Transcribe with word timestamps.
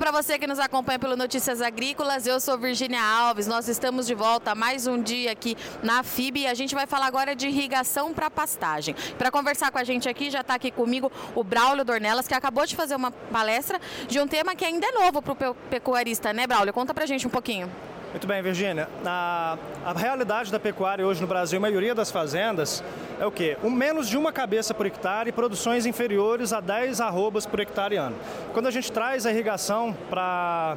para 0.00 0.10
você 0.10 0.38
que 0.38 0.46
nos 0.46 0.58
acompanha 0.58 0.98
pelo 0.98 1.14
Notícias 1.14 1.60
Agrícolas. 1.60 2.26
Eu 2.26 2.40
sou 2.40 2.56
Virginia 2.56 3.02
Alves. 3.02 3.46
Nós 3.46 3.68
estamos 3.68 4.06
de 4.06 4.14
volta 4.14 4.54
mais 4.54 4.86
um 4.86 5.00
dia 5.00 5.30
aqui 5.30 5.54
na 5.82 6.02
FIB 6.02 6.40
e 6.40 6.46
a 6.46 6.54
gente 6.54 6.74
vai 6.74 6.86
falar 6.86 7.04
agora 7.04 7.36
de 7.36 7.48
irrigação 7.48 8.14
para 8.14 8.30
pastagem. 8.30 8.96
Para 9.18 9.30
conversar 9.30 9.70
com 9.70 9.76
a 9.76 9.84
gente 9.84 10.08
aqui, 10.08 10.30
já 10.30 10.40
está 10.40 10.54
aqui 10.54 10.70
comigo 10.70 11.12
o 11.34 11.44
Braulio 11.44 11.84
Dornelas, 11.84 12.26
que 12.26 12.32
acabou 12.32 12.64
de 12.64 12.74
fazer 12.74 12.96
uma 12.96 13.10
palestra 13.10 13.78
de 14.08 14.18
um 14.18 14.26
tema 14.26 14.54
que 14.54 14.64
ainda 14.64 14.86
é 14.86 14.92
novo 14.92 15.20
para 15.20 15.50
o 15.50 15.54
pecuarista, 15.54 16.32
né, 16.32 16.46
Braulio? 16.46 16.72
Conta 16.72 16.94
para 16.94 17.04
a 17.04 17.06
gente 17.06 17.26
um 17.26 17.30
pouquinho. 17.30 17.70
Muito 18.10 18.26
bem, 18.26 18.42
Virgínia. 18.42 18.88
A, 19.06 19.56
a, 19.84 19.92
realidade 19.92 20.50
da 20.50 20.58
pecuária 20.58 21.06
hoje 21.06 21.20
no 21.20 21.28
Brasil, 21.28 21.58
a 21.58 21.60
maioria 21.60 21.94
das 21.94 22.10
fazendas, 22.10 22.82
é 23.20 23.24
o 23.24 23.30
quê? 23.30 23.56
Um, 23.62 23.70
menos 23.70 24.08
de 24.08 24.18
uma 24.18 24.32
cabeça 24.32 24.74
por 24.74 24.84
hectare 24.84 25.28
e 25.28 25.32
produções 25.32 25.86
inferiores 25.86 26.52
a 26.52 26.60
10 26.60 27.00
arrobas 27.00 27.46
por 27.46 27.60
hectare 27.60 27.96
ano. 27.96 28.16
Quando 28.52 28.66
a 28.66 28.70
gente 28.72 28.90
traz 28.90 29.26
a 29.26 29.30
irrigação 29.30 29.96
para 30.08 30.76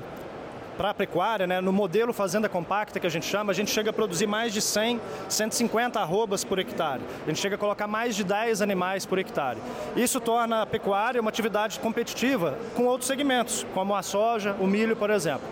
para 0.78 0.90
a 0.90 0.94
pecuária, 0.94 1.46
né, 1.46 1.62
no 1.62 1.72
modelo 1.72 2.12
fazenda 2.12 2.50
compacta 2.50 3.00
que 3.00 3.06
a 3.06 3.10
gente 3.10 3.28
chama, 3.28 3.52
a 3.52 3.54
gente 3.54 3.70
chega 3.70 3.92
a 3.92 3.94
produzir 3.94 4.26
mais 4.26 4.52
de 4.52 4.60
100, 4.60 5.00
150 5.30 6.00
arrobas 6.00 6.44
por 6.44 6.58
hectare. 6.58 7.00
A 7.24 7.30
gente 7.30 7.40
chega 7.40 7.56
a 7.56 7.60
colocar 7.60 7.86
mais 7.86 8.16
de 8.16 8.24
10 8.24 8.60
animais 8.60 9.06
por 9.06 9.20
hectare. 9.20 9.60
Isso 9.96 10.20
torna 10.20 10.64
a 10.64 10.66
pecuária 10.66 11.22
uma 11.22 11.30
atividade 11.30 11.80
competitiva 11.80 12.58
com 12.76 12.86
outros 12.86 13.08
segmentos, 13.08 13.64
como 13.72 13.96
a 13.96 14.02
soja, 14.02 14.56
o 14.60 14.66
milho, 14.66 14.96
por 14.96 15.12
exemplo. 15.12 15.48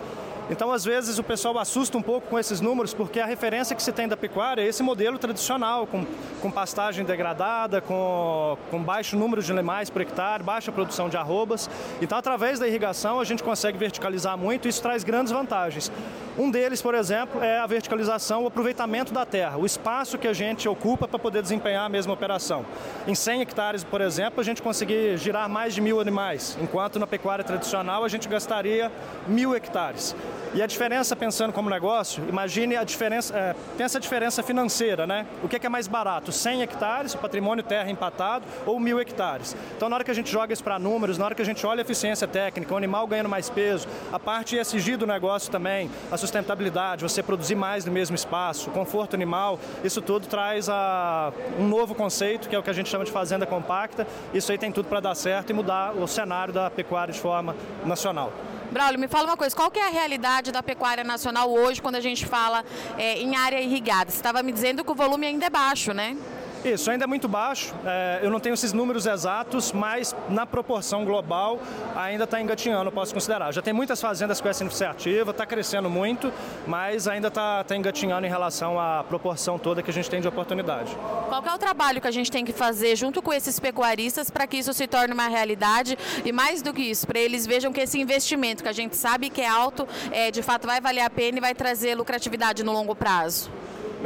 Então, 0.50 0.72
às 0.72 0.84
vezes, 0.84 1.18
o 1.18 1.22
pessoal 1.22 1.58
assusta 1.58 1.96
um 1.96 2.02
pouco 2.02 2.28
com 2.28 2.38
esses 2.38 2.60
números, 2.60 2.92
porque 2.92 3.20
a 3.20 3.26
referência 3.26 3.74
que 3.76 3.82
se 3.82 3.92
tem 3.92 4.08
da 4.08 4.16
pecuária 4.16 4.62
é 4.62 4.66
esse 4.66 4.82
modelo 4.82 5.18
tradicional, 5.18 5.86
com, 5.86 6.04
com 6.40 6.50
pastagem 6.50 7.04
degradada, 7.04 7.80
com, 7.80 8.58
com 8.70 8.82
baixo 8.82 9.16
número 9.16 9.42
de 9.42 9.50
animais 9.52 9.88
por 9.88 10.02
hectare, 10.02 10.42
baixa 10.42 10.72
produção 10.72 11.08
de 11.08 11.16
arrobas. 11.16 11.70
Então, 12.00 12.18
através 12.18 12.58
da 12.58 12.66
irrigação, 12.66 13.20
a 13.20 13.24
gente 13.24 13.42
consegue 13.42 13.78
verticalizar 13.78 14.36
muito 14.36 14.66
e 14.66 14.68
isso 14.68 14.82
traz 14.82 15.04
grandes 15.04 15.32
vantagens. 15.32 15.90
Um 16.36 16.50
deles, 16.50 16.80
por 16.80 16.94
exemplo, 16.94 17.42
é 17.42 17.58
a 17.58 17.66
verticalização, 17.66 18.44
o 18.44 18.46
aproveitamento 18.46 19.12
da 19.12 19.26
terra, 19.26 19.58
o 19.58 19.66
espaço 19.66 20.16
que 20.16 20.26
a 20.26 20.32
gente 20.32 20.66
ocupa 20.66 21.06
para 21.06 21.18
poder 21.18 21.42
desempenhar 21.42 21.84
a 21.84 21.88
mesma 21.90 22.14
operação. 22.14 22.64
Em 23.06 23.14
100 23.14 23.42
hectares, 23.42 23.84
por 23.84 24.00
exemplo, 24.00 24.40
a 24.40 24.44
gente 24.44 24.62
conseguir 24.62 25.18
girar 25.18 25.48
mais 25.48 25.74
de 25.74 25.82
mil 25.82 26.00
animais, 26.00 26.56
enquanto 26.60 26.98
na 26.98 27.06
pecuária 27.06 27.44
tradicional 27.44 28.02
a 28.02 28.08
gente 28.08 28.28
gastaria 28.28 28.90
mil 29.26 29.54
hectares. 29.54 30.16
E 30.54 30.62
a 30.62 30.66
diferença, 30.66 31.16
pensando 31.16 31.50
como 31.50 31.70
negócio, 31.70 32.22
imagine 32.28 32.76
a 32.76 32.84
diferença, 32.84 33.34
é, 33.34 33.54
pensa 33.78 33.96
a 33.96 34.00
diferença 34.00 34.42
financeira, 34.42 35.06
né? 35.06 35.26
O 35.42 35.48
que 35.48 35.56
é, 35.56 35.58
que 35.58 35.66
é 35.66 35.68
mais 35.68 35.88
barato? 35.88 36.30
100 36.30 36.62
hectares, 36.62 37.14
patrimônio 37.14 37.64
terra 37.64 37.90
empatado, 37.90 38.44
ou 38.66 38.78
mil 38.78 39.00
hectares? 39.00 39.56
Então, 39.74 39.88
na 39.88 39.96
hora 39.96 40.04
que 40.04 40.10
a 40.10 40.14
gente 40.14 40.30
joga 40.30 40.52
isso 40.52 40.62
para 40.62 40.78
números, 40.78 41.16
na 41.16 41.24
hora 41.24 41.34
que 41.34 41.40
a 41.40 41.44
gente 41.44 41.66
olha 41.66 41.80
a 41.80 41.84
eficiência 41.84 42.28
técnica, 42.28 42.74
o 42.74 42.76
animal 42.76 43.06
ganhando 43.06 43.30
mais 43.30 43.48
peso, 43.48 43.88
a 44.12 44.18
parte 44.18 44.56
ESG 44.56 44.96
do 44.96 45.06
negócio 45.06 45.50
também, 45.50 45.90
a 46.10 46.18
sustentabilidade, 46.18 47.02
você 47.02 47.22
produzir 47.22 47.54
mais 47.54 47.86
no 47.86 47.92
mesmo 47.92 48.14
espaço, 48.14 48.70
conforto 48.72 49.14
animal, 49.14 49.58
isso 49.82 50.02
tudo 50.02 50.26
traz 50.26 50.68
a, 50.68 51.32
um 51.58 51.66
novo 51.66 51.94
conceito, 51.94 52.48
que 52.48 52.54
é 52.54 52.58
o 52.58 52.62
que 52.62 52.70
a 52.70 52.74
gente 52.74 52.90
chama 52.90 53.06
de 53.06 53.10
fazenda 53.10 53.46
compacta. 53.46 54.06
Isso 54.34 54.52
aí 54.52 54.58
tem 54.58 54.70
tudo 54.70 54.88
para 54.88 55.00
dar 55.00 55.14
certo 55.14 55.48
e 55.48 55.52
mudar 55.54 55.94
o 55.94 56.06
cenário 56.06 56.52
da 56.52 56.70
pecuária 56.70 57.12
de 57.12 57.20
forma 57.20 57.56
nacional. 57.86 58.32
Braulio, 58.72 58.98
me 58.98 59.06
fala 59.06 59.28
uma 59.28 59.36
coisa, 59.36 59.54
qual 59.54 59.70
que 59.70 59.78
é 59.78 59.86
a 59.86 59.90
realidade 59.90 60.50
da 60.50 60.62
pecuária 60.62 61.04
nacional 61.04 61.52
hoje 61.52 61.82
quando 61.82 61.96
a 61.96 62.00
gente 62.00 62.24
fala 62.24 62.64
é, 62.96 63.20
em 63.20 63.36
área 63.36 63.60
irrigada? 63.60 64.10
Você 64.10 64.16
estava 64.16 64.42
me 64.42 64.50
dizendo 64.50 64.82
que 64.82 64.90
o 64.90 64.94
volume 64.94 65.26
ainda 65.26 65.44
é 65.44 65.50
baixo, 65.50 65.92
né? 65.92 66.16
Isso 66.64 66.90
ainda 66.90 67.04
é 67.04 67.06
muito 67.06 67.26
baixo. 67.26 67.74
É, 67.84 68.20
eu 68.22 68.30
não 68.30 68.38
tenho 68.38 68.54
esses 68.54 68.72
números 68.72 69.04
exatos, 69.06 69.72
mas 69.72 70.14
na 70.28 70.46
proporção 70.46 71.04
global 71.04 71.58
ainda 71.96 72.24
está 72.24 72.40
engatinhando, 72.40 72.90
posso 72.92 73.12
considerar. 73.12 73.52
Já 73.52 73.60
tem 73.60 73.72
muitas 73.72 74.00
fazendas 74.00 74.40
com 74.40 74.48
essa 74.48 74.62
iniciativa, 74.62 75.32
está 75.32 75.44
crescendo 75.44 75.90
muito, 75.90 76.32
mas 76.66 77.08
ainda 77.08 77.28
está 77.28 77.64
tá 77.64 77.76
engatinhando 77.76 78.26
em 78.26 78.30
relação 78.30 78.78
à 78.78 79.02
proporção 79.02 79.58
toda 79.58 79.82
que 79.82 79.90
a 79.90 79.92
gente 79.92 80.08
tem 80.08 80.20
de 80.20 80.28
oportunidade. 80.28 80.96
Qual 81.28 81.42
é 81.44 81.54
o 81.54 81.58
trabalho 81.58 82.00
que 82.00 82.06
a 82.06 82.12
gente 82.12 82.30
tem 82.30 82.44
que 82.44 82.52
fazer 82.52 82.94
junto 82.94 83.20
com 83.20 83.32
esses 83.32 83.58
pecuaristas 83.58 84.30
para 84.30 84.46
que 84.46 84.56
isso 84.56 84.72
se 84.72 84.86
torne 84.86 85.12
uma 85.12 85.28
realidade 85.28 85.98
e 86.24 86.30
mais 86.30 86.62
do 86.62 86.72
que 86.72 86.82
isso, 86.82 87.06
para 87.06 87.18
eles 87.18 87.44
vejam 87.44 87.72
que 87.72 87.80
esse 87.80 88.00
investimento 88.00 88.62
que 88.62 88.68
a 88.68 88.72
gente 88.72 88.96
sabe 88.96 89.30
que 89.30 89.40
é 89.40 89.48
alto, 89.48 89.86
é, 90.12 90.30
de 90.30 90.42
fato 90.42 90.66
vai 90.66 90.80
valer 90.80 91.00
a 91.00 91.10
pena 91.10 91.38
e 91.38 91.40
vai 91.40 91.54
trazer 91.54 91.96
lucratividade 91.96 92.62
no 92.62 92.72
longo 92.72 92.94
prazo? 92.94 93.50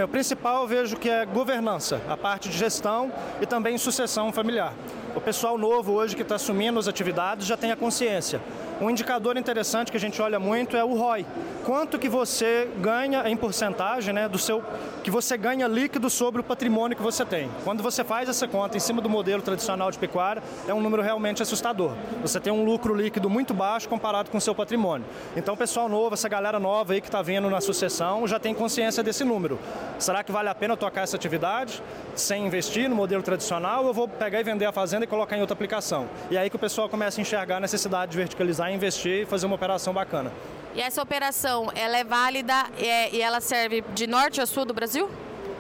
O 0.04 0.08
principal 0.08 0.62
eu 0.62 0.68
vejo 0.68 0.96
que 0.96 1.08
é 1.08 1.24
governança, 1.24 2.00
a 2.08 2.16
parte 2.16 2.50
de 2.50 2.58
gestão 2.58 3.10
e 3.40 3.46
também 3.46 3.78
sucessão 3.78 4.30
familiar. 4.30 4.74
O 5.16 5.21
pessoal 5.21 5.56
novo 5.56 5.94
hoje 5.94 6.15
que 6.15 6.21
está 6.21 6.34
assumindo 6.34 6.78
as 6.78 6.87
atividades 6.87 7.47
já 7.47 7.56
tem 7.56 7.72
a 7.72 7.77
consciência. 7.77 8.38
Um 8.78 8.91
indicador 8.91 9.38
interessante 9.38 9.91
que 9.91 9.97
a 9.97 10.00
gente 10.00 10.21
olha 10.21 10.38
muito 10.38 10.77
é 10.77 10.84
o 10.84 10.93
ROI. 10.93 11.25
Quanto 11.65 11.99
que 11.99 12.06
você 12.06 12.69
ganha 12.82 13.26
em 13.26 13.34
porcentagem, 13.34 14.12
né, 14.12 14.28
do 14.28 14.38
seu 14.38 14.62
que 15.03 15.10
você 15.10 15.38
ganha 15.38 15.66
líquido 15.66 16.10
sobre 16.10 16.43
o 16.43 16.44
patrimônio 16.44 16.94
que 16.94 17.03
você 17.03 17.25
tem. 17.25 17.49
Quando 17.65 17.82
você 17.82 18.05
faz 18.05 18.28
essa 18.28 18.47
conta 18.47 18.76
em 18.76 18.81
cima 18.81 19.00
do 19.00 19.09
modelo 19.09 19.41
tradicional 19.41 19.91
de 19.91 19.99
pecuária, 19.99 20.43
é 20.69 20.75
um 20.75 20.82
número 20.82 21.03
realmente 21.03 21.43
assustador. 21.43 21.93
Você 22.21 22.38
tem 22.38 22.53
um 22.53 22.65
lucro 22.65 22.94
líquido 22.94 23.31
muito 23.31 23.55
baixo 23.55 23.88
comparado 23.88 24.31
com 24.31 24.37
o 24.37 24.41
seu 24.41 24.55
patrimônio. 24.55 25.06
Então, 25.34 25.55
o 25.55 25.56
pessoal 25.56 25.88
novo, 25.88 26.12
essa 26.12 26.28
galera 26.28 26.60
nova 26.60 26.93
aí 26.93 27.00
que 27.00 27.09
está 27.09 27.22
vindo 27.22 27.49
na 27.49 27.62
sucessão, 27.62 28.26
já 28.26 28.38
tem 28.38 28.53
consciência 28.53 29.03
desse 29.03 29.25
número. 29.25 29.59
Será 29.99 30.22
que 30.22 30.31
vale 30.31 30.50
a 30.50 30.55
pena 30.55 30.76
tocar 30.76 31.03
essa 31.03 31.16
atividade 31.16 31.82
sem 32.15 32.44
investir 32.47 32.91
no 32.91 32.97
modelo 32.97 33.22
tradicional 33.22 33.87
eu 33.87 33.93
vou 33.93 34.09
pegar 34.09 34.41
e 34.41 34.43
vender 34.43 34.65
a 34.65 34.72
fazenda 34.72 35.06
e 35.06 35.09
colocar 35.09 35.37
em 35.37 35.41
outra 35.41 35.55
aplicação? 35.55 36.09
E 36.31 36.37
aí 36.37 36.50
que 36.50 36.56
o 36.56 36.59
pessoal 36.59 36.89
começa 36.89 37.21
a 37.21 37.22
enxergar 37.22 37.56
a 37.56 37.61
necessidade 37.61 38.12
de 38.12 38.19
verticalizar 38.19 38.72
investir 38.72 39.22
e 39.22 39.27
fazer 39.27 39.47
uma 39.47 39.55
operação 39.55 39.94
bacana. 39.94 40.33
E 40.75 40.81
essa 40.81 41.00
operação, 41.00 41.71
ela 41.75 41.97
é 41.97 42.05
válida 42.05 42.67
é, 42.78 43.15
e 43.15 43.22
ela 43.22 43.41
serve 43.41 43.83
de 43.94 44.06
norte 44.06 44.41
a 44.41 44.47
sul 44.47 44.67
do 44.67 44.75
Brasil? 44.75 45.09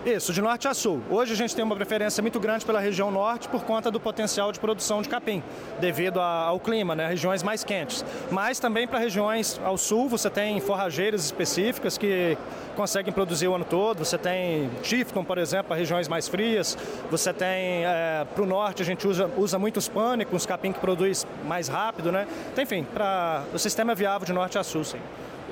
Isso, 0.06 0.32
de 0.32 0.40
norte 0.40 0.68
a 0.68 0.72
sul. 0.72 1.02
Hoje 1.10 1.32
a 1.32 1.36
gente 1.36 1.52
tem 1.52 1.64
uma 1.64 1.74
preferência 1.74 2.22
muito 2.22 2.38
grande 2.38 2.64
pela 2.64 2.78
região 2.78 3.10
norte 3.10 3.48
por 3.48 3.64
conta 3.64 3.90
do 3.90 3.98
potencial 3.98 4.52
de 4.52 4.60
produção 4.60 5.02
de 5.02 5.08
capim, 5.08 5.42
devido 5.80 6.20
ao 6.20 6.60
clima, 6.60 6.94
né, 6.94 7.08
regiões 7.08 7.42
mais 7.42 7.64
quentes. 7.64 8.04
Mas 8.30 8.60
também 8.60 8.86
para 8.86 9.00
regiões 9.00 9.60
ao 9.64 9.76
sul, 9.76 10.08
você 10.08 10.30
tem 10.30 10.60
forrageiras 10.60 11.24
específicas 11.24 11.98
que 11.98 12.38
conseguem 12.76 13.12
produzir 13.12 13.48
o 13.48 13.56
ano 13.56 13.64
todo. 13.64 14.04
Você 14.04 14.16
tem 14.16 14.70
Tifton, 14.80 15.24
por 15.24 15.38
exemplo, 15.38 15.66
para 15.66 15.76
regiões 15.76 16.06
mais 16.06 16.28
frias. 16.28 16.78
Você 17.10 17.32
tem, 17.32 17.84
é, 17.84 18.24
para 18.32 18.44
o 18.44 18.46
norte, 18.46 18.82
a 18.82 18.84
gente 18.84 19.08
usa, 19.08 19.28
usa 19.36 19.58
muitos 19.58 19.88
pânicos, 19.88 20.46
capim 20.46 20.70
que 20.70 20.78
produz 20.78 21.26
mais 21.44 21.66
rápido, 21.66 22.12
né? 22.12 22.28
Então, 22.52 22.62
enfim, 22.62 22.86
para 22.94 23.42
o 23.52 23.58
sistema 23.58 23.90
é 23.90 23.94
viável 23.96 24.24
de 24.24 24.32
norte 24.32 24.56
a 24.56 24.62
sul, 24.62 24.84
sim. 24.84 25.00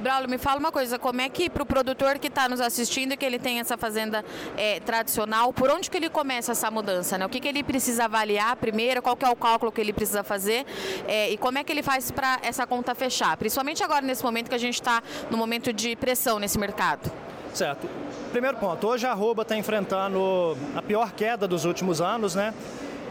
Braulio, 0.01 0.29
me 0.29 0.39
fala 0.39 0.59
uma 0.59 0.73
coisa, 0.73 0.99
como 0.99 1.21
é 1.21 1.29
que 1.29 1.49
para 1.49 1.63
o 1.63 1.67
produtor 1.67 2.19
que 2.19 2.27
está 2.27 2.49
nos 2.49 2.61
assistindo 2.61 3.13
e 3.13 3.17
que 3.17 3.25
ele 3.25 3.39
tem 3.39 3.61
essa 3.61 3.77
fazenda 3.77 4.25
é, 4.57 4.81
tradicional, 4.81 5.53
por 5.53 5.71
onde 5.71 5.91
que 5.91 5.97
ele 5.97 6.11
começa 6.11 6.53
essa 6.53 6.71
mudança? 6.71 7.17
Né? 7.17 7.25
O 7.25 7.29
que, 7.29 7.41
que 7.41 7.49
ele 7.49 7.63
precisa 7.63 8.05
avaliar 8.05 8.57
primeiro, 8.57 9.01
qual 9.01 9.17
que 9.17 9.25
é 9.25 9.31
o 9.31 9.37
cálculo 9.37 9.71
que 9.71 9.81
ele 9.81 9.93
precisa 9.93 10.23
fazer 10.23 10.67
é, 11.07 11.31
e 11.31 11.37
como 11.37 11.59
é 11.59 11.65
que 11.65 11.73
ele 11.73 11.83
faz 11.83 12.11
para 12.11 12.39
essa 12.43 12.67
conta 12.67 12.95
fechar? 12.95 13.37
Principalmente 13.37 13.83
agora 13.83 14.03
nesse 14.03 14.25
momento 14.25 14.49
que 14.49 14.55
a 14.55 14.59
gente 14.59 14.75
está 14.75 15.03
no 15.31 15.37
momento 15.37 15.73
de 15.73 15.95
pressão 15.97 16.39
nesse 16.39 16.59
mercado. 16.59 17.11
Certo. 17.53 17.89
Primeiro 18.33 18.57
ponto, 18.57 18.87
hoje 18.89 19.07
a 19.07 19.13
arroba 19.13 19.43
está 19.43 19.57
enfrentando 19.57 20.57
a 20.75 20.83
pior 20.83 21.13
queda 21.13 21.47
dos 21.47 21.65
últimos 21.65 22.01
anos, 22.01 22.35
né? 22.35 22.53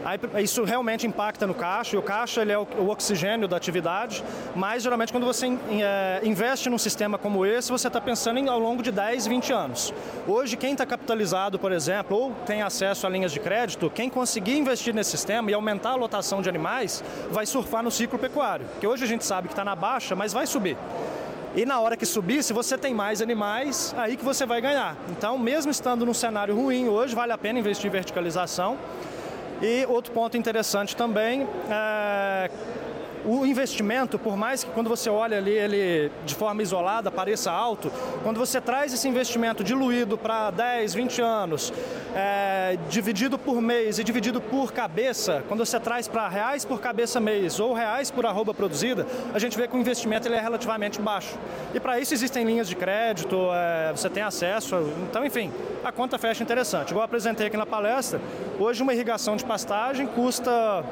Aí, 0.04 0.18
isso 0.42 0.64
realmente 0.64 1.06
impacta 1.06 1.46
no 1.46 1.54
caixa, 1.54 1.96
e 1.96 1.98
o 1.98 2.02
caixa 2.02 2.42
ele 2.42 2.52
é 2.52 2.58
o, 2.58 2.66
o 2.78 2.90
oxigênio 2.90 3.48
da 3.48 3.56
atividade, 3.56 4.22
mas 4.54 4.82
geralmente 4.82 5.10
quando 5.10 5.24
você 5.24 5.46
é, 5.46 6.20
investe 6.22 6.68
num 6.68 6.76
sistema 6.76 7.16
como 7.16 7.46
esse, 7.46 7.72
você 7.72 7.86
está 7.86 8.00
pensando 8.00 8.38
em, 8.38 8.48
ao 8.48 8.58
longo 8.58 8.82
de 8.82 8.92
10, 8.92 9.26
20 9.26 9.52
anos. 9.52 9.94
Hoje, 10.28 10.58
quem 10.58 10.72
está 10.72 10.84
capitalizado, 10.84 11.58
por 11.58 11.72
exemplo, 11.72 12.16
ou 12.16 12.32
tem 12.44 12.60
acesso 12.60 13.06
a 13.06 13.10
linhas 13.10 13.32
de 13.32 13.40
crédito, 13.40 13.90
quem 13.90 14.10
conseguir 14.10 14.58
investir 14.58 14.94
nesse 14.94 15.12
sistema 15.12 15.50
e 15.50 15.54
aumentar 15.54 15.92
a 15.92 15.96
lotação 15.96 16.42
de 16.42 16.50
animais, 16.50 17.02
vai 17.30 17.46
surfar 17.46 17.82
no 17.82 17.90
ciclo 17.90 18.18
pecuário, 18.18 18.66
que 18.80 18.86
hoje 18.86 19.04
a 19.04 19.08
gente 19.08 19.24
sabe 19.24 19.48
que 19.48 19.54
está 19.54 19.64
na 19.64 19.74
baixa, 19.74 20.14
mas 20.14 20.34
vai 20.34 20.46
subir. 20.46 20.76
E 21.56 21.64
na 21.64 21.78
hora 21.78 21.96
que 21.96 22.04
subir, 22.04 22.42
se 22.42 22.52
você 22.52 22.76
tem 22.76 22.92
mais 22.92 23.22
animais, 23.22 23.94
aí 23.96 24.16
que 24.16 24.24
você 24.24 24.44
vai 24.44 24.60
ganhar. 24.60 24.96
Então, 25.08 25.38
mesmo 25.38 25.70
estando 25.70 26.04
num 26.04 26.12
cenário 26.12 26.54
ruim 26.54 26.88
hoje, 26.88 27.14
vale 27.14 27.32
a 27.32 27.38
pena 27.38 27.58
investir 27.60 27.86
em 27.86 27.90
verticalização. 27.90 28.76
E 29.66 29.86
outro 29.86 30.12
ponto 30.12 30.36
interessante 30.36 30.94
também 30.94 31.48
é 31.70 32.50
o 33.24 33.46
investimento, 33.46 34.18
por 34.18 34.36
mais 34.36 34.62
que 34.62 34.70
quando 34.72 34.90
você 34.90 35.08
olha 35.08 35.38
ali 35.38 35.52
ele 35.52 36.12
de 36.26 36.34
forma 36.34 36.60
isolada 36.60 37.10
pareça 37.10 37.50
alto, 37.50 37.90
quando 38.22 38.36
você 38.36 38.60
traz 38.60 38.92
esse 38.92 39.08
investimento 39.08 39.64
diluído 39.64 40.18
para 40.18 40.50
10, 40.50 40.92
20 40.92 41.22
anos, 41.22 41.72
é, 42.14 42.78
dividido 42.88 43.36
por 43.36 43.60
mês 43.60 43.98
e 43.98 44.04
dividido 44.04 44.40
por 44.40 44.72
cabeça, 44.72 45.42
quando 45.48 45.64
você 45.64 45.80
traz 45.80 46.06
para 46.06 46.28
reais 46.28 46.64
por 46.64 46.80
cabeça 46.80 47.20
mês 47.20 47.58
ou 47.58 47.74
reais 47.74 48.10
por 48.10 48.24
arroba 48.24 48.54
produzida, 48.54 49.06
a 49.34 49.38
gente 49.38 49.56
vê 49.56 49.66
que 49.66 49.76
o 49.76 49.80
investimento 49.80 50.28
ele 50.28 50.36
é 50.36 50.40
relativamente 50.40 51.00
baixo. 51.00 51.36
E 51.74 51.80
para 51.80 51.98
isso 51.98 52.14
existem 52.14 52.44
linhas 52.44 52.68
de 52.68 52.76
crédito, 52.76 53.36
é, 53.52 53.92
você 53.92 54.08
tem 54.08 54.22
acesso, 54.22 54.76
então 55.10 55.24
enfim, 55.24 55.50
a 55.84 55.90
conta 55.90 56.16
fecha 56.16 56.42
interessante. 56.42 56.90
Igual 56.90 57.02
eu 57.02 57.06
apresentei 57.06 57.48
aqui 57.48 57.56
na 57.56 57.66
palestra, 57.66 58.20
hoje 58.58 58.82
uma 58.82 58.94
irrigação 58.94 59.36
de 59.36 59.44
pastagem 59.44 60.06
custa 60.06 60.84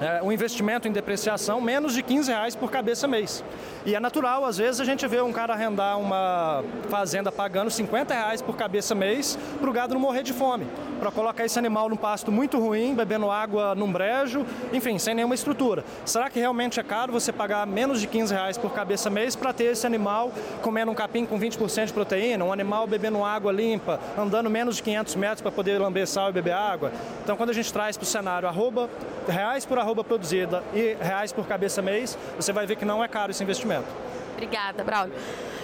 é, 0.00 0.22
um 0.22 0.30
investimento 0.30 0.86
em 0.86 0.92
depreciação 0.92 1.60
menos 1.60 1.94
de 1.94 2.02
15 2.02 2.30
reais 2.30 2.54
por 2.54 2.70
cabeça 2.70 3.06
mês. 3.06 3.42
E 3.84 3.94
é 3.94 4.00
natural, 4.00 4.44
às 4.44 4.58
vezes, 4.58 4.80
a 4.80 4.84
gente 4.84 5.06
vê 5.06 5.20
um 5.20 5.32
cara 5.32 5.54
arrendar 5.54 5.98
uma 5.98 6.64
fazenda 6.88 7.30
pagando 7.30 7.70
50 7.70 8.12
reais 8.12 8.42
por 8.42 8.56
cabeça 8.56 8.94
mês 8.94 9.38
para 9.60 9.70
o 9.70 9.72
gado 9.72 9.94
não 9.94 10.00
morrer 10.00 10.22
de 10.22 10.32
fome. 10.32 10.66
Para 10.98 11.10
colocar 11.10 11.44
esse 11.44 11.58
animal 11.58 11.88
num 11.88 11.96
pasto 11.96 12.32
muito 12.32 12.58
ruim, 12.58 12.94
bebendo 12.94 13.30
água 13.30 13.74
num 13.74 13.90
brejo, 13.90 14.46
enfim, 14.72 14.98
sem 14.98 15.14
nenhuma 15.14 15.34
estrutura. 15.34 15.84
Será 16.04 16.30
que 16.30 16.38
realmente 16.38 16.80
é 16.80 16.82
caro 16.82 17.12
você 17.12 17.32
pagar 17.32 17.66
menos 17.66 18.00
de 18.00 18.06
15 18.06 18.32
reais 18.32 18.58
por 18.58 18.72
cabeça 18.72 19.10
mês 19.10 19.36
para 19.36 19.52
ter 19.52 19.64
esse 19.64 19.86
animal 19.86 20.32
comendo 20.62 20.90
um 20.90 20.94
capim 20.94 21.26
com 21.26 21.38
20% 21.38 21.86
de 21.86 21.92
proteína, 21.92 22.44
um 22.44 22.52
animal 22.52 22.86
bebendo 22.86 23.22
água 23.24 23.52
limpa, 23.52 24.00
andando 24.16 24.48
menos 24.48 24.76
de 24.76 24.82
500 24.82 25.14
metros 25.16 25.40
para 25.42 25.52
poder 25.52 25.78
lamber 25.78 26.06
sal 26.06 26.30
e 26.30 26.32
beber 26.32 26.54
água? 26.54 26.92
Então, 27.22 27.36
quando 27.36 27.50
a 27.50 27.54
gente 27.54 27.72
traz 27.72 27.96
para 27.96 28.04
o 28.04 28.06
cenário 28.06 28.48
arroba, 28.48 28.88
reais 29.28 29.64
por 29.66 29.78
arroba 29.78 30.02
produzida 30.02 30.62
e 30.74 30.96
reais 31.00 31.32
por 31.32 31.46
cabeça 31.46 31.82
mês, 31.82 32.18
você 32.36 32.52
vai 32.52 32.66
ver 32.66 32.76
que 32.76 32.84
não 32.84 33.04
é 33.04 33.08
caro 33.08 33.30
esse 33.30 33.42
investimento. 33.42 33.86
Obrigada, 34.32 34.82
Braulio. 34.84 35.14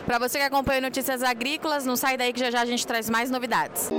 Para 0.06 0.18
você 0.18 0.38
que 0.38 0.44
acompanha 0.44 0.80
Notícias 0.80 1.22
Agrícolas, 1.22 1.86
não 1.86 1.94
sai 1.94 2.16
daí 2.16 2.32
que 2.32 2.40
já 2.40 2.50
já 2.50 2.60
a 2.60 2.66
gente 2.66 2.86
traz 2.86 3.08
mais 3.08 3.30
novidades. 3.30 3.90